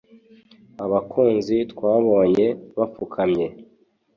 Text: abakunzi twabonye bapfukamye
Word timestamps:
abakunzi 0.83 1.55
twabonye 1.71 2.45
bapfukamye 2.77 3.47